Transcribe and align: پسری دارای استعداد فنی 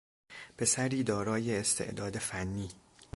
پسری 0.57 1.03
دارای 1.03 1.57
استعداد 1.57 2.17
فنی 2.17 2.69